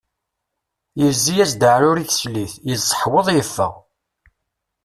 [1.01, 3.73] Yezzi-as-d aɛrur i teslit, yezzeḥweḍ yeffeɣ.